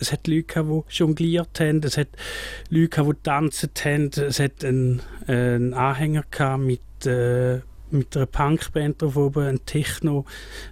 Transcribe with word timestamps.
es 0.00 0.12
hat 0.12 0.26
Leute 0.26 0.44
gehabt, 0.44 0.68
die 0.68 0.96
jongliert 0.96 1.60
haben, 1.60 1.82
es 1.82 1.96
hat 1.96 2.08
Leute 2.70 2.88
gehabt, 2.88 3.08
die 3.10 3.22
tanzt 3.22 3.84
haben, 3.84 4.10
es 4.14 4.40
hat 4.40 4.64
einen, 4.64 5.00
äh, 5.26 5.32
einen 5.32 5.74
Anhänger 5.74 6.58
mit 6.58 6.80
äh, 7.06 7.60
mit 7.90 8.16
einer 8.16 8.26
Punkband 8.26 9.00
drauf 9.00 9.16
oben, 9.16 9.46
ein 9.46 9.64
Techno, 9.66 10.24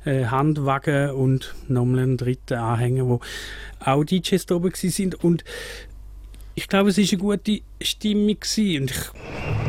äh, 0.04 0.24
Handwagen 0.24 1.11
und 1.11 1.54
nochmal 1.69 2.00
einen 2.00 2.16
dritten 2.16 2.54
Anhänger, 2.54 3.06
wo 3.06 3.21
auch 3.80 4.04
DJs 4.04 4.45
da 4.46 4.56
oben 4.56 4.72
sind. 4.74 5.15
Und 5.23 5.45
ich 6.54 6.69
glaube, 6.69 6.91
es 6.91 6.99
war 6.99 7.04
eine 7.04 7.19
gute 7.19 7.61
Stimmung 7.81 8.37
und 8.37 8.91
ich 8.91 9.62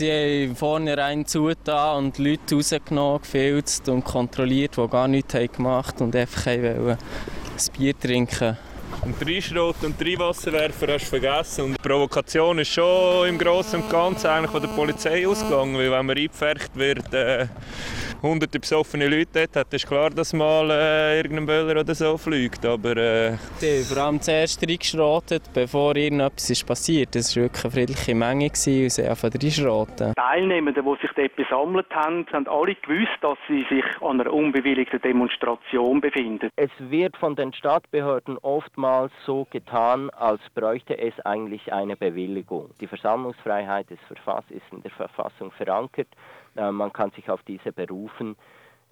Sie 0.00 0.10
haben 0.10 0.56
vornherein 0.56 1.26
zugetan 1.26 2.06
und 2.06 2.16
Leute 2.16 2.54
rausgenommen, 2.54 3.20
gefilzt 3.20 3.86
und 3.90 4.02
kontrolliert, 4.02 4.78
die 4.78 4.88
gar 4.88 5.06
nichts 5.06 5.34
haben 5.34 5.52
gemacht 5.52 5.96
haben 5.96 6.06
und 6.06 6.16
einfach 6.16 6.46
ein 6.46 6.96
Bier 7.76 7.98
trinken 7.98 8.56
und 9.02 9.14
drei 9.20 9.40
Schrot 9.40 9.76
und 9.82 10.00
drei 10.00 10.18
Wasserwerfer 10.18 10.94
hast 10.94 11.04
du 11.04 11.18
vergessen. 11.18 11.64
Und 11.64 11.72
die 11.72 11.88
Provokation 11.88 12.58
ist 12.58 12.68
schon 12.68 13.28
im 13.28 13.38
Großen 13.38 13.82
und 13.82 13.90
Ganzen 13.90 14.26
eigentlich 14.28 14.50
von 14.50 14.62
der 14.62 14.68
Polizei 14.68 15.26
ausgegangen, 15.26 15.74
weil 15.76 15.90
wenn 15.90 16.06
man 16.06 16.16
eingepfercht 16.16 16.74
wird, 16.74 17.12
äh, 17.14 17.46
hunderte 18.22 18.60
besoffene 18.60 19.08
Leute 19.08 19.46
dort 19.46 19.56
hat, 19.56 19.74
ist 19.74 19.86
klar, 19.86 20.10
dass 20.10 20.32
mal 20.32 20.70
äh, 20.70 21.18
irgendein 21.18 21.46
Böller 21.46 21.80
oder 21.80 21.94
so 21.94 22.16
fliegt. 22.16 22.64
Aber, 22.64 22.96
äh... 22.96 23.36
Die 23.60 23.82
vor 23.82 24.02
allem 24.02 24.20
zuerst 24.20 24.62
reingeschrotet, 24.62 25.42
bevor 25.54 25.96
irgendetwas 25.96 26.50
ist 26.50 26.66
passiert. 26.66 27.14
Das 27.14 27.34
war 27.36 27.44
wirklich 27.44 27.64
eine 27.64 27.72
friedliche 27.72 28.14
Menge 28.14 28.46
und 28.46 28.56
sie 28.56 28.88
haben 28.88 29.20
reingeschroten. 29.20 30.14
Teilnehmende, 30.14 30.82
die 30.82 31.00
sich 31.00 31.10
dort 31.16 31.36
besammelt 31.36 31.90
haben, 31.90 32.26
haben 32.32 32.48
alle 32.48 32.74
gewusst, 32.74 33.18
dass 33.20 33.38
sie 33.48 33.64
sich 33.68 33.84
an 34.00 34.20
einer 34.20 34.32
unbewilligten 34.32 35.00
Demonstration 35.00 36.00
befinden. 36.00 36.50
Es 36.56 36.70
wird 36.78 37.16
von 37.16 37.36
den 37.36 37.52
Stadtbehörden 37.52 38.38
oftmals 38.38 39.12
so 39.24 39.46
getan, 39.50 40.10
als 40.10 40.40
bräuchte 40.54 40.98
es 40.98 41.14
eigentlich 41.24 41.72
eine 41.72 41.96
Bewilligung. 41.96 42.70
Die 42.80 42.86
Versammlungsfreiheit 42.86 43.90
ist, 43.90 44.00
ist 44.10 44.62
in 44.72 44.82
der 44.82 44.90
Verfassung 44.90 45.50
verankert. 45.52 46.08
Äh, 46.56 46.70
man 46.70 46.92
kann 46.92 47.10
sich 47.12 47.30
auf 47.30 47.42
diese 47.42 47.72
berufen. 47.72 48.36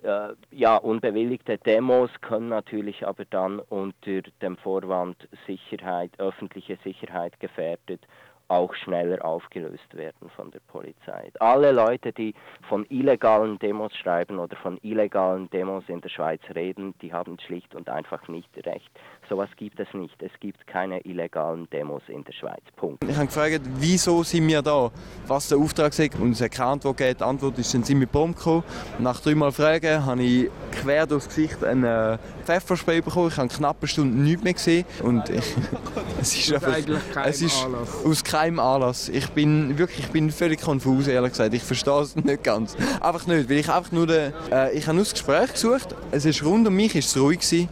Äh, 0.03 0.35
ja, 0.51 0.77
unbewilligte 0.77 1.59
Demos 1.59 2.11
können 2.21 2.49
natürlich 2.49 3.07
aber 3.07 3.25
dann 3.25 3.59
unter 3.59 4.23
dem 4.43 4.57
Vorwand 4.59 5.29
Sicherheit, 5.47 6.13
öffentliche 6.19 6.79
Sicherheit 6.85 7.39
gefährdet 7.41 8.07
auch 8.49 8.75
schneller 8.75 9.23
aufgelöst 9.25 9.95
werden 9.95 10.31
von 10.35 10.51
der 10.51 10.61
Polizei. 10.61 11.31
Alle 11.39 11.71
Leute, 11.71 12.13
die 12.13 12.35
von 12.69 12.87
illegalen 12.89 13.59
Demos 13.59 13.95
schreiben 13.95 14.39
oder 14.39 14.57
von 14.57 14.79
illegalen 14.83 15.51
Demos 15.51 15.85
in 15.89 16.01
der 16.01 16.09
Schweiz 16.09 16.41
reden, 16.55 16.95
die 17.03 17.13
haben 17.13 17.39
schlicht 17.39 17.75
und 17.75 17.89
einfach 17.89 18.27
nicht 18.29 18.51
recht. 18.67 18.91
Sowas 19.29 19.51
gibt 19.57 19.79
es 19.79 19.89
nicht. 19.93 20.15
Es 20.23 20.31
gibt 20.41 20.67
keine 20.67 21.01
illegalen 21.01 21.69
Demos 21.71 22.03
in 22.09 22.25
der 22.25 22.33
Schweiz. 22.33 22.63
Punkt. 22.77 23.05
Ich 23.05 23.15
habe 23.15 23.27
gefragt, 23.27 23.61
wieso 23.79 24.23
sind 24.23 24.49
wir 24.49 24.63
da? 24.63 24.91
Was 25.27 25.49
der 25.49 25.59
Auftrag 25.59 25.99
ist 25.99 26.15
und 26.19 26.33
es 26.33 26.41
hat 26.41 26.53
keine 26.53 26.71
Antwort 26.71 26.97
gegeben. 26.97 27.19
Die 27.19 27.25
Antwort 27.25 27.59
ist, 27.59 27.75
dann 27.75 27.83
sind 27.83 28.01
wir 28.01 28.07
Bomben 28.07 28.35
gekommen. 28.35 28.65
Nach 28.99 29.21
dreimal 29.21 29.53
Fragen 29.53 30.07
habe 30.07 30.23
ich 30.23 30.51
quer 30.73 31.07
durchs 31.07 31.29
Gesicht 31.29 31.63
einen 31.63 31.85
äh, 31.85 32.19
Pfefferspray 32.45 33.03
bekommen. 33.03 33.29
Ich 33.29 33.37
habe 33.37 33.49
knapp 33.49 33.77
eine 33.81 33.89
Stunde 33.89 34.17
nichts 34.17 34.43
mehr 34.45 34.55
gesehen. 34.55 34.85
Und 35.03 35.29
ich, 35.29 35.45
es 36.21 36.35
ist 36.35 36.55
einfach, 36.55 37.27
es 37.27 37.43
ist 37.43 37.67
aus 38.05 38.25
keinem 38.25 38.59
Anlass. 38.61 39.11
Ich 39.11 39.29
bin 39.31 39.77
wirklich, 39.77 40.07
ich 40.07 40.11
bin 40.11 40.31
völlig 40.31 40.63
konfus, 40.63 41.07
ehrlich 41.07 41.33
gesagt. 41.33 41.53
Ich 41.53 41.63
verstehe 41.63 42.01
es 42.01 42.17
nicht 42.17 42.43
ganz. 42.43 42.77
Einfach 43.01 43.27
nicht, 43.27 43.51
weil 43.51 43.59
ich 43.59 43.69
einfach 43.71 43.93
nur, 43.93 44.07
den, 44.07 44.33
äh, 44.51 44.73
ich 44.73 44.87
habe 44.87 44.95
nur 44.95 45.05
das 45.05 45.13
Gespräch 45.13 45.53
gesucht. 45.53 45.95
Es 46.13 46.25
ist 46.25 46.43
rund 46.45 46.67
um 46.67 46.75
mich, 46.75 46.95
ist 46.95 47.15
es 47.15 47.21
ruhig 47.21 47.41
gewesen. 47.41 47.69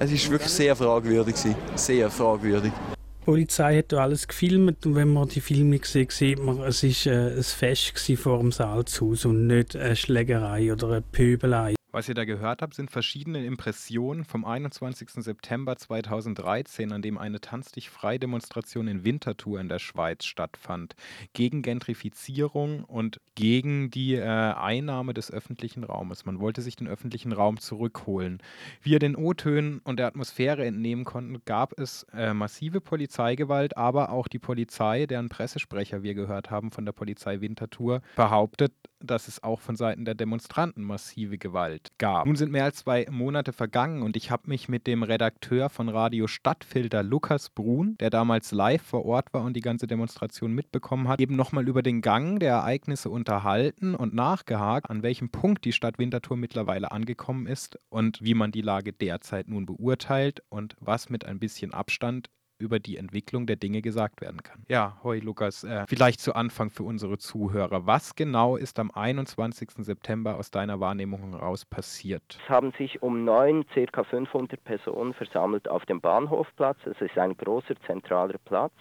Es 0.00 0.12
ist 0.12 0.30
wirklich 0.30 0.50
sehr 0.50 0.76
fragwürdig. 0.76 1.34
Sehr 1.74 2.08
fragwürdig. 2.08 2.72
Die 2.72 3.24
Polizei 3.24 3.78
hat 3.78 3.92
alles 3.92 4.28
gefilmt 4.28 4.86
und 4.86 4.94
wenn 4.94 5.12
man 5.12 5.28
die 5.28 5.40
Filme 5.40 5.80
sieht, 5.82 6.12
sieht 6.12 6.38
man, 6.42 6.62
es 6.62 6.82
war 6.82 7.12
äh, 7.12 7.36
ein 7.36 7.42
Fest 7.42 7.92
vor 8.16 8.38
dem 8.38 8.52
Salzhaus 8.52 9.24
und 9.24 9.48
nicht 9.48 9.76
eine 9.76 9.96
Schlägerei 9.96 10.72
oder 10.72 10.88
eine 10.88 11.02
Pöbelei. 11.02 11.74
Was 11.90 12.06
ihr 12.06 12.14
da 12.14 12.26
gehört 12.26 12.60
habt, 12.60 12.74
sind 12.74 12.90
verschiedene 12.90 13.46
Impressionen 13.46 14.26
vom 14.26 14.44
21. 14.44 15.08
September 15.24 15.74
2013, 15.74 16.92
an 16.92 17.00
dem 17.00 17.16
eine 17.16 17.40
Tanz 17.40 17.72
dich 17.72 17.88
frei 17.88 18.18
Demonstration 18.18 18.88
in 18.88 19.04
Winterthur 19.04 19.58
in 19.58 19.70
der 19.70 19.78
Schweiz 19.78 20.26
stattfand. 20.26 20.96
Gegen 21.32 21.62
Gentrifizierung 21.62 22.84
und 22.84 23.22
gegen 23.36 23.90
die 23.90 24.16
äh, 24.16 24.22
Einnahme 24.22 25.14
des 25.14 25.30
öffentlichen 25.30 25.82
Raumes. 25.82 26.26
Man 26.26 26.40
wollte 26.40 26.60
sich 26.60 26.76
den 26.76 26.88
öffentlichen 26.88 27.32
Raum 27.32 27.58
zurückholen. 27.58 28.42
Wie 28.82 28.90
ihr 28.90 28.98
den 28.98 29.16
O-Tönen 29.16 29.78
und 29.78 29.98
der 29.98 30.08
Atmosphäre 30.08 30.66
entnehmen 30.66 31.04
konnten, 31.04 31.40
gab 31.46 31.78
es 31.80 32.02
äh, 32.12 32.34
massive 32.34 32.82
Polizeigewalt, 32.82 33.78
aber 33.78 34.10
auch 34.10 34.28
die 34.28 34.38
Polizei, 34.38 35.06
deren 35.06 35.30
Pressesprecher 35.30 36.02
wir 36.02 36.12
gehört 36.12 36.50
haben 36.50 36.70
von 36.70 36.84
der 36.84 36.92
Polizei 36.92 37.40
Winterthur, 37.40 38.02
behauptet, 38.14 38.74
dass 39.00 39.28
es 39.28 39.42
auch 39.42 39.60
von 39.60 39.76
Seiten 39.76 40.04
der 40.04 40.14
Demonstranten 40.14 40.82
massive 40.82 41.38
Gewalt 41.38 41.88
gab. 41.98 42.26
Nun 42.26 42.36
sind 42.36 42.52
mehr 42.52 42.64
als 42.64 42.78
zwei 42.78 43.06
Monate 43.10 43.52
vergangen 43.52 44.02
und 44.02 44.16
ich 44.16 44.30
habe 44.30 44.48
mich 44.48 44.68
mit 44.68 44.86
dem 44.86 45.02
Redakteur 45.02 45.68
von 45.68 45.88
Radio 45.88 46.26
Stadtfilter 46.26 47.02
Lukas 47.02 47.50
Brun, 47.50 47.96
der 47.98 48.10
damals 48.10 48.52
live 48.52 48.82
vor 48.82 49.04
Ort 49.04 49.32
war 49.32 49.42
und 49.42 49.54
die 49.54 49.60
ganze 49.60 49.86
Demonstration 49.86 50.52
mitbekommen 50.52 51.08
hat, 51.08 51.20
eben 51.20 51.36
nochmal 51.36 51.68
über 51.68 51.82
den 51.82 52.00
Gang 52.00 52.40
der 52.40 52.52
Ereignisse 52.52 53.10
unterhalten 53.10 53.94
und 53.94 54.14
nachgehakt, 54.14 54.90
an 54.90 55.02
welchem 55.02 55.30
Punkt 55.30 55.64
die 55.64 55.72
Stadt 55.72 55.98
Winterthur 55.98 56.36
mittlerweile 56.36 56.92
angekommen 56.92 57.46
ist 57.46 57.78
und 57.88 58.22
wie 58.22 58.34
man 58.34 58.52
die 58.52 58.62
Lage 58.62 58.92
derzeit 58.92 59.48
nun 59.48 59.66
beurteilt 59.66 60.42
und 60.48 60.76
was 60.80 61.08
mit 61.08 61.24
ein 61.24 61.38
bisschen 61.38 61.72
Abstand 61.72 62.30
über 62.58 62.78
die 62.78 62.96
Entwicklung 62.96 63.46
der 63.46 63.56
Dinge 63.56 63.82
gesagt 63.82 64.20
werden 64.20 64.42
kann. 64.42 64.64
Ja, 64.68 64.98
hoi 65.02 65.18
Lukas, 65.20 65.64
äh, 65.64 65.84
vielleicht 65.88 66.20
zu 66.20 66.34
Anfang 66.34 66.70
für 66.70 66.82
unsere 66.82 67.18
Zuhörer. 67.18 67.86
Was 67.86 68.14
genau 68.14 68.56
ist 68.56 68.78
am 68.78 68.90
21. 68.90 69.84
September 69.84 70.36
aus 70.36 70.50
deiner 70.50 70.80
Wahrnehmung 70.80 71.30
heraus 71.30 71.64
passiert? 71.64 72.38
Es 72.42 72.48
haben 72.48 72.72
sich 72.78 73.02
um 73.02 73.24
neun 73.24 73.64
ca. 73.68 74.04
500 74.04 74.62
Personen 74.62 75.14
versammelt 75.14 75.68
auf 75.68 75.84
dem 75.86 76.00
Bahnhofplatz. 76.00 76.78
Es 76.84 77.00
ist 77.00 77.16
ein 77.18 77.36
großer 77.36 77.74
zentraler 77.86 78.38
Platz. 78.44 78.72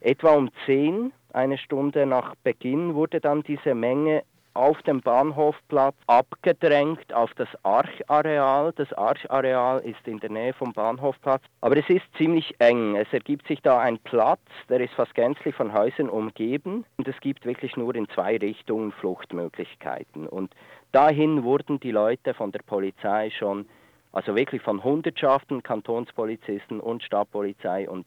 Etwa 0.00 0.32
um 0.34 0.50
zehn, 0.64 1.12
eine 1.32 1.58
Stunde 1.58 2.06
nach 2.06 2.34
Beginn, 2.36 2.94
wurde 2.94 3.20
dann 3.20 3.42
diese 3.42 3.74
Menge 3.74 4.22
auf 4.58 4.82
dem 4.82 5.00
Bahnhofplatz 5.00 5.94
abgedrängt 6.08 7.14
auf 7.14 7.32
das 7.34 7.48
Archareal. 7.62 8.72
Das 8.74 8.92
Archareal 8.92 9.78
ist 9.82 10.04
in 10.04 10.18
der 10.18 10.30
Nähe 10.30 10.52
vom 10.52 10.72
Bahnhofplatz, 10.72 11.42
aber 11.60 11.76
es 11.76 11.88
ist 11.88 12.04
ziemlich 12.16 12.56
eng. 12.58 12.96
Es 12.96 13.06
ergibt 13.12 13.46
sich 13.46 13.62
da 13.62 13.78
ein 13.78 14.00
Platz, 14.00 14.40
der 14.68 14.80
ist 14.80 14.92
fast 14.94 15.14
gänzlich 15.14 15.54
von 15.54 15.72
Häusern 15.72 16.08
umgeben 16.08 16.84
und 16.96 17.06
es 17.06 17.14
gibt 17.20 17.46
wirklich 17.46 17.76
nur 17.76 17.94
in 17.94 18.08
zwei 18.08 18.36
Richtungen 18.36 18.90
Fluchtmöglichkeiten. 18.90 20.26
Und 20.26 20.52
dahin 20.90 21.44
wurden 21.44 21.78
die 21.78 21.92
Leute 21.92 22.34
von 22.34 22.50
der 22.50 22.62
Polizei 22.66 23.30
schon, 23.30 23.64
also 24.10 24.34
wirklich 24.34 24.62
von 24.62 24.82
Hundertschaften, 24.82 25.62
Kantonspolizisten 25.62 26.80
und 26.80 27.04
Stadtpolizei 27.04 27.88
und 27.88 28.06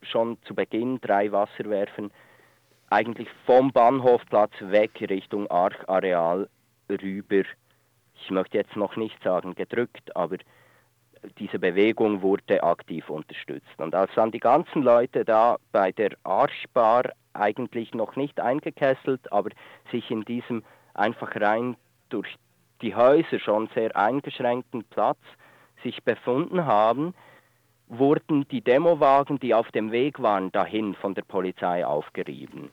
schon 0.00 0.38
zu 0.44 0.54
Beginn 0.54 1.02
drei 1.02 1.30
Wasserwerfen 1.32 2.10
eigentlich 2.92 3.28
vom 3.46 3.72
Bahnhofplatz 3.72 4.52
weg 4.60 4.90
Richtung 5.00 5.50
Archareal 5.50 6.48
rüber, 6.90 7.42
ich 8.14 8.30
möchte 8.30 8.58
jetzt 8.58 8.76
noch 8.76 8.96
nicht 8.96 9.20
sagen 9.24 9.54
gedrückt, 9.54 10.14
aber 10.14 10.36
diese 11.38 11.58
Bewegung 11.58 12.20
wurde 12.20 12.62
aktiv 12.62 13.08
unterstützt. 13.08 13.78
Und 13.78 13.94
als 13.94 14.10
dann 14.14 14.30
die 14.30 14.40
ganzen 14.40 14.82
Leute 14.82 15.24
da 15.24 15.56
bei 15.72 15.90
der 15.92 16.10
Arschbar 16.22 17.10
eigentlich 17.32 17.94
noch 17.94 18.16
nicht 18.16 18.38
eingekesselt, 18.38 19.32
aber 19.32 19.50
sich 19.90 20.10
in 20.10 20.24
diesem 20.26 20.62
einfach 20.92 21.34
rein 21.40 21.76
durch 22.10 22.36
die 22.82 22.94
Häuser 22.94 23.38
schon 23.38 23.70
sehr 23.74 23.96
eingeschränkten 23.96 24.84
Platz 24.84 25.20
sich 25.82 26.02
befunden 26.02 26.66
haben, 26.66 27.14
wurden 27.88 28.46
die 28.48 28.60
Demowagen, 28.60 29.38
die 29.38 29.54
auf 29.54 29.70
dem 29.72 29.92
Weg 29.92 30.20
waren, 30.20 30.52
dahin 30.52 30.94
von 30.94 31.14
der 31.14 31.22
Polizei 31.22 31.86
aufgerieben. 31.86 32.70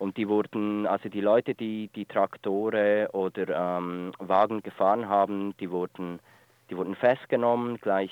Und 0.00 0.16
die 0.16 0.28
wurden, 0.28 0.86
also 0.86 1.10
die 1.10 1.20
Leute, 1.20 1.54
die 1.54 1.88
die 1.94 2.06
Traktore 2.06 3.10
oder 3.12 3.76
ähm, 3.78 4.12
Wagen 4.18 4.62
gefahren 4.62 5.10
haben, 5.10 5.54
die 5.60 5.70
wurden, 5.70 6.20
die 6.70 6.76
wurden 6.78 6.94
festgenommen, 6.94 7.76
gleich 7.76 8.10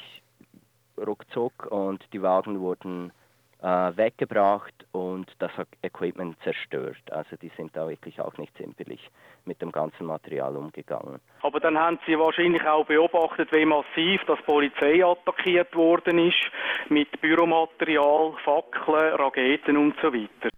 ruckzuck 0.98 1.64
und 1.70 2.04
die 2.12 2.20
Wagen 2.20 2.60
wurden 2.60 3.10
äh, 3.62 3.66
weggebracht 3.96 4.74
und 4.92 5.32
das 5.38 5.50
Equipment 5.80 6.36
zerstört. 6.42 7.10
Also 7.10 7.36
die 7.36 7.50
sind 7.56 7.74
da 7.74 7.88
wirklich 7.88 8.20
auch 8.20 8.36
nicht 8.36 8.54
zimperlich 8.58 9.08
mit 9.46 9.62
dem 9.62 9.72
ganzen 9.72 10.04
Material 10.04 10.58
umgegangen. 10.58 11.20
Aber 11.40 11.58
dann 11.58 11.78
haben 11.78 11.98
Sie 12.06 12.18
wahrscheinlich 12.18 12.66
auch 12.66 12.84
beobachtet, 12.84 13.50
wie 13.50 13.64
massiv 13.64 14.20
das 14.26 14.42
Polizei 14.42 15.02
attackiert 15.02 15.74
worden 15.74 16.18
ist 16.18 16.50
mit 16.90 17.18
Büromaterial, 17.22 18.34
Fackeln, 18.44 19.14
Raketen 19.14 19.78
und 19.78 19.94
so 20.02 20.12
weiter. 20.12 20.50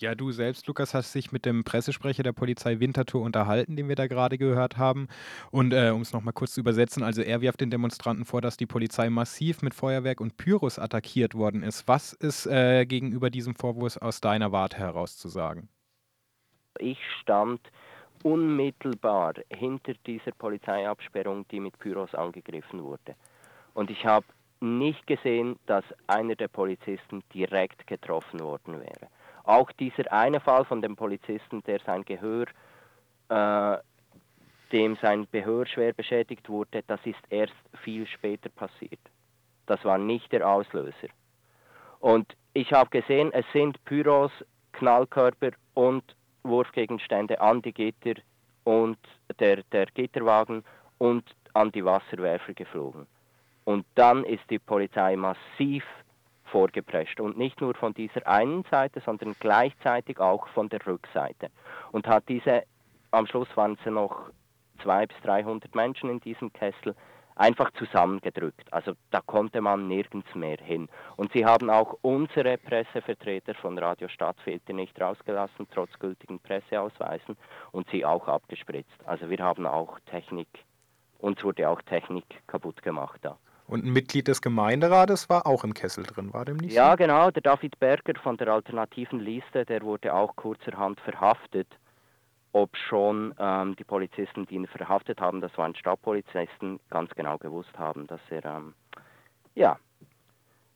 Ja, 0.00 0.14
du 0.14 0.30
selbst, 0.30 0.66
Lukas, 0.68 0.94
hast 0.94 1.12
dich 1.14 1.32
mit 1.32 1.44
dem 1.44 1.64
Pressesprecher 1.64 2.22
der 2.22 2.32
Polizei 2.32 2.78
Winterthur 2.78 3.22
unterhalten, 3.22 3.74
den 3.74 3.88
wir 3.88 3.96
da 3.96 4.06
gerade 4.06 4.38
gehört 4.38 4.76
haben. 4.78 5.08
Und 5.50 5.72
äh, 5.72 5.90
um 5.90 6.02
es 6.02 6.12
nochmal 6.12 6.32
kurz 6.32 6.52
zu 6.52 6.60
übersetzen, 6.60 7.02
also 7.02 7.20
er 7.20 7.40
wirft 7.40 7.60
den 7.60 7.70
Demonstranten 7.70 8.24
vor, 8.24 8.40
dass 8.40 8.56
die 8.56 8.66
Polizei 8.66 9.10
massiv 9.10 9.60
mit 9.60 9.74
Feuerwerk 9.74 10.20
und 10.20 10.36
Pyros 10.36 10.78
attackiert 10.78 11.34
worden 11.34 11.64
ist. 11.64 11.88
Was 11.88 12.12
ist 12.12 12.46
äh, 12.46 12.86
gegenüber 12.86 13.28
diesem 13.28 13.56
Vorwurf 13.56 13.96
aus 13.96 14.20
deiner 14.20 14.52
Warte 14.52 14.78
heraus 14.78 15.16
zu 15.16 15.28
sagen? 15.28 15.68
Ich 16.78 16.98
stand 17.20 17.60
unmittelbar 18.22 19.34
hinter 19.50 19.94
dieser 20.06 20.30
Polizeiabsperrung, 20.30 21.46
die 21.48 21.58
mit 21.58 21.76
Pyros 21.78 22.14
angegriffen 22.14 22.84
wurde. 22.84 23.16
Und 23.74 23.90
ich 23.90 24.04
habe 24.04 24.26
nicht 24.60 25.06
gesehen, 25.06 25.56
dass 25.66 25.84
einer 26.06 26.36
der 26.36 26.48
Polizisten 26.48 27.22
direkt 27.34 27.86
getroffen 27.86 28.40
worden 28.40 28.80
wäre. 28.80 29.08
Auch 29.48 29.72
dieser 29.72 30.12
eine 30.12 30.40
Fall 30.40 30.66
von 30.66 30.82
dem 30.82 30.94
Polizisten, 30.94 31.62
der 31.62 31.80
sein 31.80 32.04
Gehör, 32.04 32.44
äh, 33.30 33.78
dem 34.72 34.94
sein 34.96 35.26
Gehör 35.32 35.64
schwer 35.64 35.94
beschädigt 35.94 36.50
wurde, 36.50 36.82
das 36.86 37.00
ist 37.04 37.22
erst 37.30 37.54
viel 37.82 38.06
später 38.06 38.50
passiert. 38.50 39.00
Das 39.64 39.82
war 39.86 39.96
nicht 39.96 40.30
der 40.32 40.46
Auslöser. 40.46 41.08
Und 42.00 42.36
ich 42.52 42.74
habe 42.74 42.90
gesehen, 42.90 43.32
es 43.32 43.46
sind 43.54 43.82
Pyros, 43.86 44.32
Knallkörper 44.72 45.52
und 45.72 46.04
Wurfgegenstände 46.42 47.40
an 47.40 47.62
die 47.62 47.72
Gitter 47.72 48.20
und 48.64 48.98
der, 49.40 49.62
der 49.72 49.86
Gitterwagen 49.86 50.62
und 50.98 51.24
an 51.54 51.72
die 51.72 51.86
Wasserwerfer 51.86 52.52
geflogen. 52.52 53.06
Und 53.64 53.86
dann 53.94 54.24
ist 54.24 54.44
die 54.50 54.58
Polizei 54.58 55.16
massiv 55.16 55.84
vorgeprescht 56.48 57.20
und 57.20 57.38
nicht 57.38 57.60
nur 57.60 57.74
von 57.74 57.94
dieser 57.94 58.26
einen 58.26 58.64
Seite, 58.70 59.00
sondern 59.00 59.34
gleichzeitig 59.38 60.18
auch 60.18 60.48
von 60.48 60.68
der 60.68 60.84
Rückseite 60.86 61.50
und 61.92 62.06
hat 62.06 62.28
diese, 62.28 62.64
am 63.10 63.26
Schluss 63.26 63.48
waren 63.56 63.78
es 63.80 63.90
noch 63.90 64.30
200 64.82 65.08
bis 65.08 65.20
300 65.22 65.74
Menschen 65.74 66.10
in 66.10 66.20
diesem 66.20 66.52
Kessel, 66.52 66.94
einfach 67.38 67.70
zusammengedrückt. 67.72 68.72
Also 68.72 68.92
da 69.10 69.20
konnte 69.20 69.60
man 69.60 69.88
nirgends 69.88 70.34
mehr 70.34 70.58
hin. 70.58 70.88
Und 71.16 71.32
sie 71.32 71.46
haben 71.46 71.70
auch 71.70 71.96
unsere 72.02 72.58
Pressevertreter 72.58 73.54
von 73.54 73.78
Radio 73.78 74.08
Stadtfilter 74.08 74.72
nicht 74.72 75.00
rausgelassen, 75.00 75.68
trotz 75.72 75.98
gültigen 75.98 76.40
Presseausweisen, 76.40 77.36
und 77.72 77.88
sie 77.90 78.04
auch 78.04 78.28
abgespritzt. 78.28 79.06
Also 79.06 79.30
wir 79.30 79.38
haben 79.38 79.66
auch 79.66 79.98
Technik, 80.06 80.48
uns 81.18 81.42
wurde 81.44 81.68
auch 81.68 81.80
Technik 81.82 82.24
kaputt 82.46 82.82
gemacht 82.82 83.20
da. 83.22 83.38
Und 83.68 83.84
ein 83.84 83.92
Mitglied 83.92 84.28
des 84.28 84.40
Gemeinderates 84.40 85.28
war 85.28 85.46
auch 85.46 85.62
im 85.62 85.74
Kessel 85.74 86.04
drin, 86.04 86.32
war 86.32 86.46
dem 86.46 86.56
nicht 86.56 86.72
Ja, 86.72 86.92
so? 86.92 86.96
genau, 86.96 87.30
der 87.30 87.42
David 87.42 87.78
Berger 87.78 88.14
von 88.18 88.38
der 88.38 88.48
alternativen 88.48 89.20
Liste, 89.20 89.66
der 89.66 89.82
wurde 89.82 90.14
auch 90.14 90.34
kurzerhand 90.36 90.98
verhaftet, 91.00 91.68
ob 92.52 92.74
schon 92.78 93.34
ähm, 93.38 93.76
die 93.76 93.84
Polizisten, 93.84 94.46
die 94.46 94.54
ihn 94.54 94.66
verhaftet 94.66 95.20
haben, 95.20 95.42
das 95.42 95.56
waren 95.58 95.74
Stadtpolizisten, 95.74 96.80
ganz 96.88 97.10
genau 97.14 97.36
gewusst 97.36 97.78
haben, 97.78 98.06
dass 98.06 98.20
er, 98.30 98.42
ähm, 98.46 98.72
ja, 99.54 99.78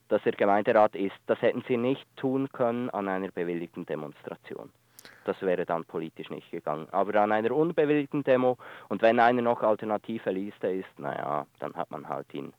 dass 0.09 0.23
er 0.23 0.33
Gemeinderat 0.33 0.95
ist. 0.95 1.15
Das 1.25 1.41
hätten 1.41 1.63
sie 1.67 1.77
nicht 1.77 2.05
tun 2.15 2.47
können 2.51 2.91
an 2.91 3.07
einer 3.07 3.31
bewilligten 3.31 3.87
Demonstration. 3.87 4.69
Das 5.25 5.41
wäre 5.41 5.65
dann 5.65 5.83
politisch 5.83 6.29
nicht 6.29 6.51
gegangen. 6.51 6.87
Aber 6.91 7.19
an 7.19 7.31
einer 7.31 7.51
unbewilligten 7.51 8.23
Demo 8.23 8.57
und 8.87 9.01
wenn 9.01 9.19
einer 9.19 9.41
noch 9.41 9.63
alternative 9.63 10.29
Liste 10.29 10.67
ist, 10.67 10.99
naja, 10.99 11.47
dann 11.59 11.73
hat 11.73 11.89
man 11.89 12.07
halt 12.07 12.31
ihn 12.35 12.53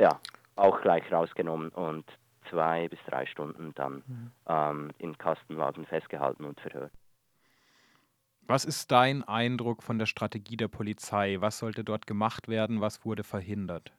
ja, 0.00 0.20
auch 0.56 0.80
gleich 0.80 1.10
rausgenommen 1.10 1.70
und 1.70 2.04
zwei 2.50 2.88
bis 2.88 2.98
drei 3.06 3.26
Stunden 3.26 3.72
dann 3.74 4.02
mhm. 4.06 4.30
ähm, 4.46 4.90
in 4.98 5.16
Kastenwagen 5.16 5.86
festgehalten 5.86 6.44
und 6.44 6.60
verhört. 6.60 6.92
Was 8.46 8.64
ist 8.64 8.90
dein 8.90 9.22
Eindruck 9.22 9.82
von 9.82 9.98
der 9.98 10.06
Strategie 10.06 10.56
der 10.56 10.68
Polizei? 10.68 11.36
Was 11.40 11.58
sollte 11.58 11.84
dort 11.84 12.06
gemacht 12.06 12.48
werden? 12.48 12.80
Was 12.80 13.04
wurde 13.04 13.22
verhindert? 13.22 13.92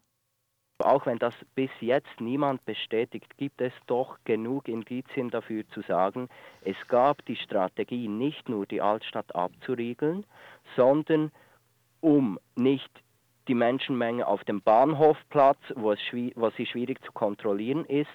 Auch 0.80 1.06
wenn 1.06 1.18
das 1.18 1.34
bis 1.56 1.70
jetzt 1.80 2.20
niemand 2.20 2.66
bestätigt, 2.66 3.38
gibt 3.38 3.62
es 3.62 3.72
doch 3.88 4.18
genug 4.26 4.68
Indizien 4.68 5.30
dafür 5.30 5.68
zu 5.70 5.82
sagen, 5.82 6.30
es 6.62 6.76
gab 6.88 7.24
die 7.26 7.38
Strategie 7.38 8.08
nicht 8.08 8.50
nur 8.50 8.66
die 8.66 8.82
Altstadt 8.82 9.34
abzuriegeln, 9.34 10.26
sondern 10.76 11.32
um 12.02 12.38
nicht 12.56 12.92
die 13.48 13.56
Menschenmenge 13.56 14.26
auf 14.26 14.44
dem 14.44 14.62
Bahnhofplatz, 14.62 15.60
wo, 15.76 15.92
es 15.92 16.00
sie 16.10 16.66
schwierig 16.66 17.04
zu 17.04 17.12
kontrollieren 17.12 17.86
ist, 17.86 18.10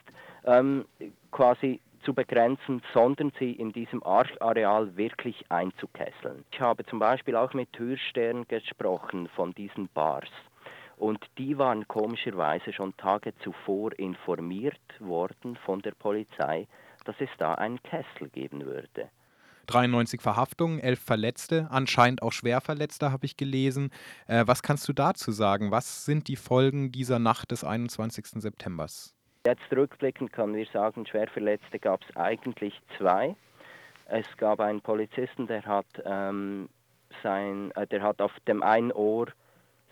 ähm, 0.45 0.85
quasi 1.31 1.81
zu 2.05 2.15
begrenzen, 2.15 2.83
sondern 2.95 3.33
sie 3.39 3.53
in 3.53 3.73
diesem 3.73 4.03
Areal 4.03 4.97
wirklich 4.97 5.45
einzukesseln. 5.51 6.45
Ich 6.53 6.61
habe 6.61 6.85
zum 6.87 6.99
Beispiel 6.99 7.37
auch 7.37 7.53
mit 7.55 7.73
Türstern 7.73 8.47
gesprochen 8.49 9.29
von 9.35 9.53
diesen 9.53 9.89
Bars. 9.89 10.31
Und 10.97 11.25
die 11.39 11.59
waren 11.59 11.87
komischerweise 11.87 12.73
schon 12.73 12.97
Tage 12.97 13.33
zuvor 13.39 13.97
informiert 13.99 14.81
worden 14.99 15.57
von 15.65 15.81
der 15.81 15.93
Polizei, 15.93 16.67
dass 17.05 17.17
es 17.21 17.31
da 17.39 17.55
einen 17.55 17.83
Kessel 17.83 18.29
geben 18.33 18.65
würde. 18.65 19.09
93 19.69 20.21
Verhaftungen, 20.21 20.81
11 20.81 21.01
Verletzte, 21.01 21.69
anscheinend 21.71 22.23
auch 22.23 22.33
Schwerverletzte, 22.33 23.13
habe 23.13 23.27
ich 23.27 23.37
gelesen. 23.37 23.91
Äh, 24.27 24.45
was 24.47 24.63
kannst 24.63 24.89
du 24.89 24.93
dazu 24.93 25.31
sagen? 25.31 25.71
Was 25.71 26.05
sind 26.05 26.29
die 26.29 26.37
Folgen 26.37 26.91
dieser 26.91 27.19
Nacht 27.19 27.51
des 27.51 27.65
21. 27.65 28.41
September? 28.41 28.87
Jetzt 29.47 29.63
rückblickend 29.71 30.33
können 30.33 30.55
wir 30.55 30.67
sagen, 30.73 31.07
Schwerverletzte 31.07 31.79
gab 31.79 32.03
es 32.03 32.17
eigentlich 32.17 32.75
zwei. 32.97 33.37
Es 34.07 34.27
gab 34.39 34.61
einen 34.61 34.81
Polizisten, 34.81 35.47
der 35.47 35.63
hat, 35.65 35.87
ähm, 36.05 36.69
sein, 37.23 37.71
äh, 37.73 37.87
der 37.87 38.03
hat 38.03 38.21
auf 38.21 38.33
dem 38.47 38.63
einen 38.63 38.91
Ohr 38.93 39.27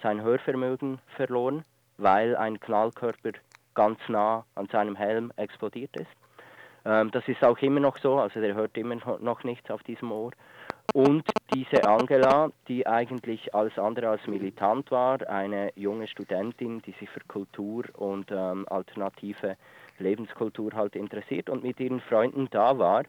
sein 0.02 0.22
Hörvermögen 0.22 0.98
verloren, 1.16 1.64
weil 1.98 2.36
ein 2.36 2.58
Knallkörper 2.60 3.32
ganz 3.74 3.98
nah 4.08 4.44
an 4.54 4.68
seinem 4.68 4.96
Helm 4.96 5.32
explodiert 5.36 5.94
ist. 5.96 6.10
Ähm, 6.86 7.10
das 7.10 7.26
ist 7.26 7.42
auch 7.42 7.58
immer 7.58 7.80
noch 7.80 7.98
so, 7.98 8.14
also 8.18 8.40
der 8.40 8.54
hört 8.54 8.76
immer 8.78 8.96
noch 9.20 9.42
nichts 9.42 9.70
auf 9.70 9.82
diesem 9.82 10.12
Ohr. 10.12 10.30
Und 10.94 11.24
diese 11.52 11.84
Angela, 11.84 12.50
die 12.68 12.86
eigentlich 12.86 13.52
alles 13.54 13.76
andere 13.76 14.08
als 14.08 14.26
militant 14.28 14.90
war, 14.92 15.28
eine 15.28 15.72
junge 15.74 16.06
Studentin, 16.06 16.80
die 16.82 16.92
sich 16.92 17.10
für 17.10 17.20
Kultur 17.26 17.84
und 17.94 18.30
ähm, 18.30 18.66
alternative 18.70 19.56
Lebenskultur 19.98 20.72
halt 20.74 20.94
interessiert 20.94 21.50
und 21.50 21.64
mit 21.64 21.80
ihren 21.80 22.00
Freunden 22.00 22.48
da 22.50 22.78
war, 22.78 23.02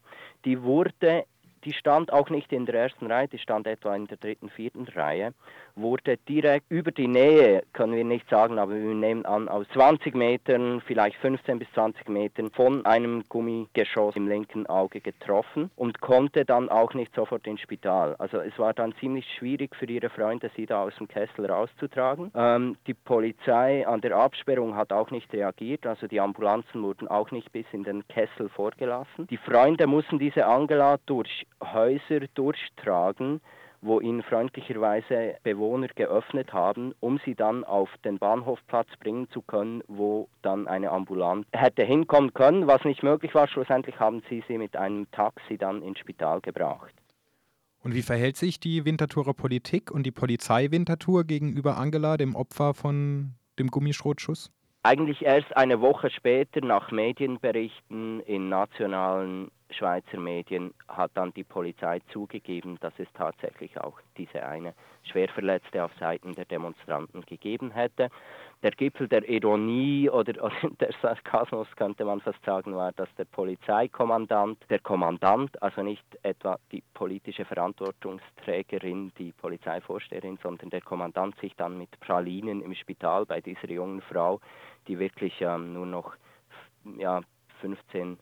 die 0.44 0.62
wurde 0.64 1.26
die 1.64 1.74
stand 1.74 2.12
auch 2.14 2.30
nicht 2.30 2.52
in 2.52 2.66
der 2.66 2.76
ersten 2.76 3.08
Reihe, 3.12 3.28
die 3.28 3.40
stand 3.40 3.68
etwa 3.68 3.96
in 3.96 4.08
der 4.08 4.18
dritten, 4.18 4.50
vierten 4.50 4.88
Reihe, 4.88 5.34
wurde 5.76 6.18
direkt 6.18 6.66
über 6.70 6.92
die 6.92 7.08
Nähe, 7.08 7.64
können 7.74 7.96
wir 7.96 8.04
nicht 8.04 8.30
sagen, 8.30 8.60
aber 8.60 8.74
wir 8.74 8.94
nehmen 8.94 9.26
an, 9.26 9.48
aus 9.48 9.68
20 9.74 10.16
Metern, 10.16 10.82
vielleicht 10.82 11.18
15 11.18 11.60
bis 11.60 11.72
20 11.74 12.10
Metern 12.10 12.50
von 12.52 12.86
einem 12.86 13.24
Gummigeschoss 13.30 14.16
im 14.16 14.28
linken 14.28 14.66
Auge 14.68 15.02
getroffen 15.02 15.70
und 15.76 16.02
konnte 16.02 16.46
dann 16.46 16.70
auch 16.70 16.94
nicht 16.94 17.14
sofort 17.16 17.46
ins 17.48 17.62
Spital. 17.62 18.16
Also 18.18 18.40
es 18.40 18.58
war 18.58 18.74
dann 18.74 18.94
ziemlich 19.00 19.26
schwierig 19.38 19.76
für 19.76 19.86
ihre 19.86 20.10
Freunde, 20.10 20.50
sie 20.56 20.66
da 20.66 20.84
aus 20.84 20.96
dem 20.96 21.08
Kessel 21.08 21.46
rauszutragen. 21.46 22.32
Ähm, 22.36 22.78
die 22.88 22.94
Polizei 22.94 23.88
an 23.88 24.02
der 24.02 24.16
Absperrung 24.18 24.76
hat 24.76 24.92
auch 24.92 25.12
nicht 25.12 25.32
reagiert, 25.34 25.86
also 25.86 26.08
die 26.08 26.20
Ambulanzen 26.20 26.82
wurden 26.82 27.08
auch 27.08 27.32
nicht 27.32 27.52
bis 27.52 27.66
in 27.72 27.84
den 27.84 28.08
Kessel 28.08 28.50
vorgelassen. 28.50 29.28
Die 29.28 29.38
Freunde 29.38 29.88
mussten 29.88 30.20
diese 30.20 30.46
Angela 30.46 30.98
durch 31.06 31.46
Häuser 31.62 32.28
durchtragen, 32.34 33.42
wo 33.82 34.00
ihnen 34.00 34.24
freundlicherweise 34.24 35.36
Bewohner 35.44 35.88
geöffnet 35.90 36.52
haben, 36.52 36.94
um 37.00 37.20
sie 37.24 37.36
dann 37.36 37.64
auf 37.64 37.90
den 38.04 38.18
Bahnhofplatz 38.18 38.88
bringen 39.00 39.30
zu 39.30 39.42
können, 39.42 39.84
wo 39.88 40.30
dann 40.42 40.68
eine 40.68 40.92
Ambulanz 40.92 41.46
hätte 41.54 41.84
hinkommen 41.84 42.34
können, 42.34 42.68
was 42.68 42.84
nicht 42.84 43.04
möglich 43.04 43.36
war. 43.36 43.48
Schlussendlich 43.48 44.00
haben 44.00 44.24
sie 44.30 44.44
sie 44.48 44.58
mit 44.58 44.76
einem 44.76 45.10
Taxi 45.12 45.58
dann 45.58 45.82
ins 45.82 46.00
Spital 46.00 46.42
gebracht. 46.42 46.94
Und 47.84 47.94
wie 47.94 48.02
verhält 48.02 48.36
sich 48.36 48.60
die 48.60 48.84
Winterthurer 48.86 49.34
Politik 49.34 49.92
und 49.92 50.04
die 50.04 50.12
Polizei 50.12 50.72
Winterthur 50.72 51.24
gegenüber 51.24 51.78
Angela, 51.78 52.18
dem 52.18 52.36
Opfer 52.36 52.74
von 52.74 53.36
dem 53.60 53.70
Gummischrotschuss? 53.70 54.52
Eigentlich 54.84 55.22
erst 55.22 55.56
eine 55.56 55.82
Woche 55.82 56.10
später 56.10 56.62
nach 56.62 56.92
Medienberichten 56.92 58.22
in 58.22 58.50
nationalen 58.50 59.52
Schweizer 59.72 60.20
Medien 60.20 60.74
hat 60.88 61.12
dann 61.16 61.34
die 61.34 61.44
Polizei 61.44 62.00
zugegeben, 62.12 62.78
dass 62.80 62.94
es 62.98 63.08
tatsächlich 63.14 63.80
auch 63.80 64.00
diese 64.18 64.46
eine 64.46 64.74
Schwerverletzte 65.04 65.84
auf 65.84 65.92
Seiten 66.00 66.34
der 66.34 66.46
Demonstranten 66.46 67.26
gegeben 67.26 67.72
hätte. 67.72 68.10
Der 68.64 68.72
Gipfel 68.72 69.08
der 69.08 69.28
Ironie 69.28 70.10
oder, 70.12 70.44
oder 70.44 70.70
der 70.80 70.92
Sarkasmus 71.02 71.68
könnte 71.76 72.06
man 72.06 72.22
fast 72.22 72.44
sagen, 72.46 72.76
war, 72.76 72.92
dass 72.94 73.10
der 73.16 73.26
Polizeikommandant, 73.26 74.58
der 74.70 74.80
Kommandant, 74.80 75.62
also 75.62 75.84
nicht 75.84 76.06
etwa 76.24 76.58
die 76.72 76.84
politische 76.94 77.46
Verantwortungsträgerin, 77.46 79.12
die 79.18 79.32
Polizeivorsteherin, 79.34 80.40
sondern 80.42 80.70
der 80.70 80.82
Kommandant 80.82 81.38
sich 81.40 81.56
dann 81.56 81.78
mit 81.78 82.00
Pralinen 82.00 82.62
im 82.62 82.74
Spital 82.74 83.26
bei 83.26 83.42
dieser 83.42 83.70
jungen 83.70 84.02
Frau, 84.02 84.40
die 84.88 85.00
wirklich 85.00 85.34
ähm, 85.42 85.74
nur 85.74 85.86
noch 85.86 86.16
ja, 86.98 87.22
15 87.62 88.18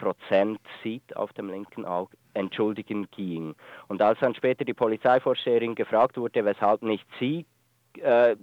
Prozent 0.00 0.58
sieht 0.82 1.14
auf 1.14 1.32
dem 1.34 1.50
linken 1.50 1.84
Auge, 1.84 2.16
entschuldigen 2.34 3.06
ging. 3.10 3.54
Und 3.88 4.00
als 4.00 4.18
dann 4.20 4.34
später 4.34 4.64
die 4.64 4.74
Polizeivorsteherin 4.74 5.74
gefragt 5.74 6.16
wurde, 6.16 6.44
weshalb 6.44 6.82
nicht 6.82 7.06
sie 7.18 7.44
äh, 8.00 8.34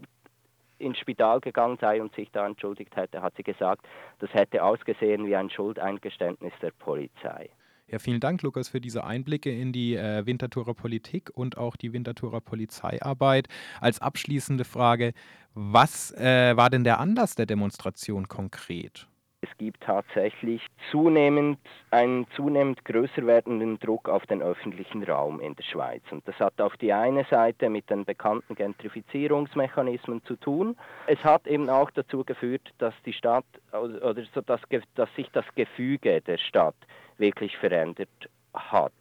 ins 0.78 1.00
Spital 1.00 1.40
gegangen 1.40 1.78
sei 1.82 2.02
und 2.02 2.14
sich 2.16 2.30
da 2.32 2.46
entschuldigt 2.46 2.96
hätte, 2.96 3.22
hat 3.22 3.34
sie 3.36 3.44
gesagt, 3.44 3.88
das 4.20 4.32
hätte 4.34 4.64
ausgesehen 4.64 5.26
wie 5.26 5.36
ein 5.36 5.50
Schuldeingeständnis 5.50 6.54
der 6.62 6.72
Polizei. 6.72 7.50
Ja, 7.90 8.00
vielen 8.00 8.20
Dank, 8.20 8.42
Lukas, 8.42 8.68
für 8.68 8.82
diese 8.82 9.06
Einblicke 9.06 9.50
in 9.50 9.72
die 9.72 9.96
äh, 9.96 10.26
Winterthurer 10.26 10.74
Politik 10.74 11.32
und 11.34 11.58
auch 11.58 11.78
die 11.78 11.94
Winterthurer 11.94 12.42
Polizeiarbeit. 12.42 13.48
Als 13.80 14.02
abschließende 14.02 14.66
Frage, 14.66 15.14
was 15.54 16.12
äh, 16.12 16.56
war 16.58 16.70
denn 16.70 16.84
der 16.84 17.00
Anlass 17.00 17.36
der 17.36 17.46
Demonstration 17.46 18.28
konkret? 18.28 19.08
Es 19.50 19.58
gibt 19.58 19.84
tatsächlich 19.84 20.66
zunehmend 20.92 21.60
einen 21.92 22.28
zunehmend 22.36 22.84
größer 22.86 23.26
werdenden 23.26 23.80
Druck 23.80 24.10
auf 24.10 24.26
den 24.26 24.42
öffentlichen 24.42 25.04
Raum 25.04 25.40
in 25.40 25.56
der 25.56 25.64
Schweiz. 25.64 26.04
Und 26.12 26.28
das 26.28 26.40
hat 26.40 26.60
auf 26.60 26.76
die 26.78 26.94
eine 26.94 27.26
Seite 27.26 27.70
mit 27.70 27.90
den 27.90 28.06
bekannten 28.06 28.56
Gentrifizierungsmechanismen 28.56 30.24
zu 30.26 30.36
tun. 30.36 30.76
Es 31.08 31.24
hat 31.24 31.48
eben 31.48 31.70
auch 31.70 31.92
dazu 31.92 32.24
geführt, 32.24 32.74
dass 32.78 32.94
die 33.06 33.14
Stadt 33.14 33.46
oder 33.72 34.24
so 34.34 34.42
dass, 34.42 34.62
dass 34.96 35.14
sich 35.16 35.30
das 35.32 35.46
Gefüge 35.56 36.22
der 36.22 36.38
Stadt 36.38 36.76
wirklich 37.18 37.58
verändert 37.58 38.10
hat. 38.54 38.94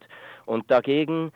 Und 0.44 0.70
dagegen, 0.70 1.32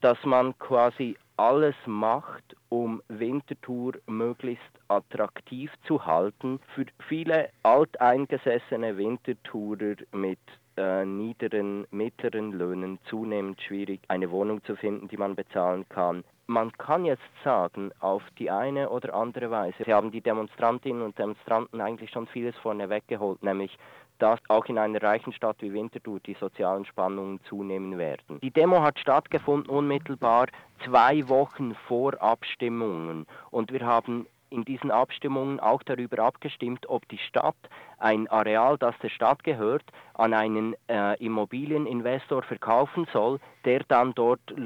dass 0.00 0.22
man 0.24 0.58
quasi 0.58 1.16
alles 1.40 1.74
macht, 1.86 2.54
um 2.68 3.00
Winterthur 3.08 3.94
möglichst 4.06 4.62
attraktiv 4.88 5.72
zu 5.86 6.04
halten. 6.04 6.60
Für 6.74 6.84
viele 7.08 7.48
alteingesessene 7.62 8.98
Winterthurer 8.98 9.96
mit 10.12 10.38
äh, 10.76 11.06
niederen, 11.06 11.86
mittleren 11.90 12.52
Löhnen 12.52 12.98
zunehmend 13.08 13.58
schwierig, 13.62 14.00
eine 14.08 14.30
Wohnung 14.30 14.62
zu 14.64 14.76
finden, 14.76 15.08
die 15.08 15.16
man 15.16 15.34
bezahlen 15.34 15.88
kann. 15.88 16.24
Man 16.50 16.72
kann 16.72 17.04
jetzt 17.04 17.22
sagen, 17.44 17.92
auf 18.00 18.24
die 18.36 18.50
eine 18.50 18.90
oder 18.90 19.14
andere 19.14 19.52
Weise, 19.52 19.84
sie 19.84 19.94
haben 19.94 20.10
die 20.10 20.20
Demonstrantinnen 20.20 21.00
und 21.00 21.16
Demonstranten 21.16 21.80
eigentlich 21.80 22.10
schon 22.10 22.26
vieles 22.26 22.56
vorne 22.56 22.90
weggeholt, 22.90 23.40
nämlich 23.44 23.78
dass 24.18 24.40
auch 24.48 24.64
in 24.64 24.76
einer 24.76 25.00
reichen 25.00 25.32
Stadt 25.32 25.58
wie 25.60 25.72
Winterthur 25.72 26.18
die 26.18 26.34
sozialen 26.34 26.84
Spannungen 26.84 27.38
zunehmen 27.44 27.98
werden. 27.98 28.40
Die 28.40 28.50
Demo 28.50 28.82
hat 28.82 28.98
stattgefunden 28.98 29.70
unmittelbar 29.70 30.48
zwei 30.84 31.28
Wochen 31.28 31.76
vor 31.86 32.20
Abstimmungen 32.20 33.28
und 33.52 33.72
wir 33.72 33.86
haben 33.86 34.26
in 34.50 34.64
diesen 34.64 34.90
Abstimmungen 34.90 35.60
auch 35.60 35.82
darüber 35.82 36.24
abgestimmt, 36.24 36.88
ob 36.88 37.08
die 37.08 37.18
Stadt 37.18 37.56
ein 37.98 38.28
Areal, 38.28 38.76
das 38.78 38.94
der 39.02 39.08
Stadt 39.08 39.44
gehört, 39.44 39.84
an 40.14 40.34
einen 40.34 40.74
äh, 40.88 41.16
Immobilieninvestor 41.24 42.42
verkaufen 42.42 43.06
soll, 43.12 43.40
der 43.64 43.82
dann 43.88 44.14
dort 44.14 44.40
äh, 44.50 44.56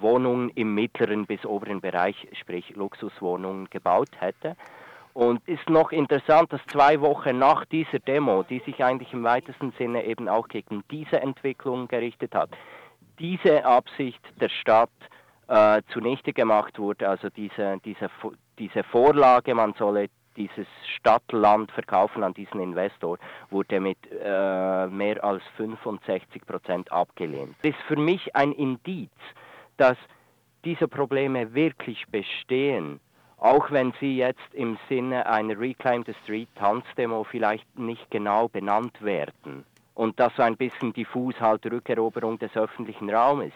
Wohnungen 0.00 0.50
im 0.50 0.74
mittleren 0.74 1.26
bis 1.26 1.44
oberen 1.44 1.80
Bereich, 1.80 2.28
sprich 2.32 2.70
Luxuswohnungen, 2.76 3.68
gebaut 3.70 4.10
hätte. 4.18 4.56
Und 5.14 5.46
ist 5.46 5.68
noch 5.68 5.92
interessant, 5.92 6.52
dass 6.52 6.64
zwei 6.66 7.00
Wochen 7.00 7.38
nach 7.38 7.66
dieser 7.66 7.98
Demo, 7.98 8.44
die 8.44 8.60
sich 8.60 8.82
eigentlich 8.82 9.12
im 9.12 9.24
weitesten 9.24 9.72
Sinne 9.76 10.04
eben 10.06 10.28
auch 10.28 10.48
gegen 10.48 10.82
diese 10.90 11.20
Entwicklung 11.20 11.86
gerichtet 11.86 12.34
hat, 12.34 12.50
diese 13.18 13.64
Absicht 13.64 14.20
der 14.40 14.48
Stadt 14.48 14.90
äh, 15.48 15.82
zunichte 15.92 16.32
gemacht 16.32 16.78
wurde, 16.78 17.08
also 17.08 17.28
diese, 17.28 17.78
diese, 17.84 18.08
diese 18.58 18.82
Vorlage, 18.84 19.54
man 19.54 19.74
solle 19.74 20.08
dieses 20.36 20.66
Stadtland 20.96 21.70
verkaufen 21.72 22.22
an 22.22 22.32
diesen 22.32 22.60
Investor, 22.60 23.18
wurde 23.50 23.80
mit 23.80 23.98
äh, 24.10 24.86
mehr 24.86 25.22
als 25.22 25.42
65 25.56 26.46
Prozent 26.46 26.90
abgelehnt. 26.90 27.54
Das 27.62 27.72
ist 27.72 27.82
für 27.86 27.96
mich 27.96 28.34
ein 28.34 28.52
Indiz, 28.52 29.10
dass 29.76 29.96
diese 30.64 30.88
Probleme 30.88 31.52
wirklich 31.54 32.06
bestehen 32.08 33.00
auch 33.42 33.72
wenn 33.72 33.92
sie 33.98 34.16
jetzt 34.16 34.54
im 34.54 34.78
Sinne 34.88 35.26
einer 35.26 35.58
Reclaim 35.58 36.04
the 36.04 36.14
Street 36.22 36.48
Tanzdemo 36.54 37.24
vielleicht 37.24 37.76
nicht 37.76 38.08
genau 38.08 38.46
benannt 38.46 39.02
werden 39.02 39.64
und 39.94 40.20
das 40.20 40.32
so 40.36 40.42
ein 40.42 40.56
bisschen 40.56 40.92
diffus 40.92 41.34
halt 41.40 41.66
Rückeroberung 41.66 42.38
des 42.38 42.56
öffentlichen 42.56 43.10
Raumes 43.10 43.52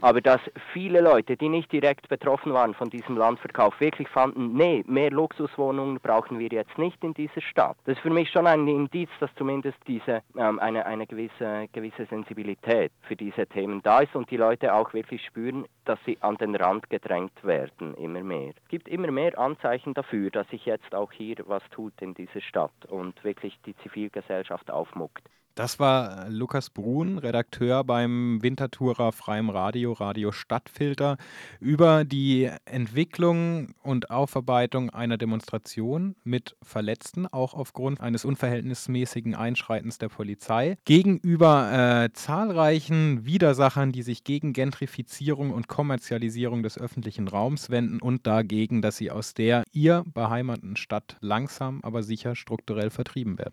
aber 0.00 0.20
dass 0.20 0.40
viele 0.72 1.00
Leute, 1.00 1.36
die 1.36 1.48
nicht 1.48 1.72
direkt 1.72 2.08
betroffen 2.08 2.52
waren 2.52 2.74
von 2.74 2.90
diesem 2.90 3.16
Landverkauf, 3.16 3.78
wirklich 3.80 4.08
fanden, 4.08 4.54
nee, 4.54 4.84
mehr 4.86 5.10
Luxuswohnungen 5.10 6.00
brauchen 6.00 6.38
wir 6.38 6.48
jetzt 6.48 6.76
nicht 6.78 7.02
in 7.02 7.14
dieser 7.14 7.40
Stadt. 7.40 7.76
Das 7.84 7.96
ist 7.96 8.02
für 8.02 8.10
mich 8.10 8.30
schon 8.30 8.46
ein 8.46 8.66
Indiz, 8.68 9.10
dass 9.20 9.30
zumindest 9.36 9.78
diese 9.86 10.22
ähm, 10.36 10.58
eine, 10.58 10.86
eine 10.86 11.06
gewisse, 11.06 11.68
gewisse 11.72 12.06
Sensibilität 12.06 12.92
für 13.02 13.16
diese 13.16 13.46
Themen 13.46 13.82
da 13.82 14.00
ist 14.00 14.14
und 14.14 14.30
die 14.30 14.36
Leute 14.36 14.74
auch 14.74 14.92
wirklich 14.92 15.24
spüren, 15.24 15.66
dass 15.84 15.98
sie 16.04 16.18
an 16.20 16.36
den 16.36 16.54
Rand 16.54 16.90
gedrängt 16.90 17.44
werden, 17.44 17.94
immer 17.94 18.22
mehr. 18.22 18.52
Es 18.62 18.68
gibt 18.68 18.88
immer 18.88 19.10
mehr 19.10 19.38
Anzeichen 19.38 19.94
dafür, 19.94 20.30
dass 20.30 20.48
sich 20.48 20.66
jetzt 20.66 20.94
auch 20.94 21.12
hier 21.12 21.36
was 21.46 21.62
tut 21.70 21.94
in 22.00 22.14
dieser 22.14 22.40
Stadt 22.40 22.72
und 22.88 23.22
wirklich 23.24 23.58
die 23.66 23.76
Zivilgesellschaft 23.78 24.70
aufmuckt. 24.70 25.22
Das 25.56 25.78
war 25.78 26.28
Lukas 26.28 26.68
Brun, 26.68 27.16
Redakteur 27.16 27.82
beim 27.82 28.42
Winterthurer 28.42 29.10
Freiem 29.10 29.48
Radio, 29.48 29.94
Radio 29.94 30.30
Stadtfilter, 30.30 31.16
über 31.60 32.04
die 32.04 32.50
Entwicklung 32.66 33.68
und 33.82 34.10
Aufarbeitung 34.10 34.90
einer 34.90 35.16
Demonstration 35.16 36.14
mit 36.24 36.56
Verletzten, 36.60 37.26
auch 37.26 37.54
aufgrund 37.54 38.02
eines 38.02 38.26
unverhältnismäßigen 38.26 39.34
Einschreitens 39.34 39.96
der 39.96 40.10
Polizei, 40.10 40.76
gegenüber 40.84 42.04
äh, 42.04 42.12
zahlreichen 42.12 43.24
Widersachern, 43.24 43.92
die 43.92 44.02
sich 44.02 44.24
gegen 44.24 44.52
Gentrifizierung 44.52 45.52
und 45.52 45.68
Kommerzialisierung 45.68 46.64
des 46.64 46.76
öffentlichen 46.76 47.28
Raums 47.28 47.70
wenden 47.70 48.02
und 48.02 48.26
dagegen, 48.26 48.82
dass 48.82 48.98
sie 48.98 49.10
aus 49.10 49.32
der 49.32 49.64
ihr 49.72 50.04
beheimateten 50.12 50.76
Stadt 50.76 51.16
langsam, 51.20 51.80
aber 51.82 52.02
sicher 52.02 52.36
strukturell 52.36 52.90
vertrieben 52.90 53.38
werden. 53.38 53.44